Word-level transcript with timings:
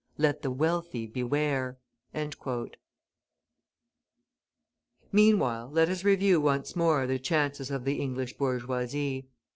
Let 0.17 0.41
the 0.41 0.49
wealthy 0.49 1.05
beware!" 1.05 1.77
Meanwhile, 5.11 5.69
let 5.71 5.89
us 5.89 6.03
review 6.03 6.41
once 6.41 6.75
more 6.75 7.05
the 7.05 7.19
chances 7.19 7.69
of 7.69 7.85
the 7.85 7.99
English 8.01 8.35
bourgeoisie. 8.35 9.27